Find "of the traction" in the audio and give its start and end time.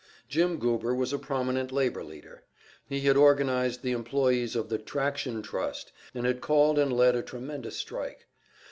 4.55-5.43